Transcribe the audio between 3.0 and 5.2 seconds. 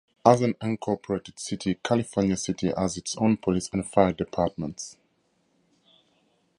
own police and fire departments.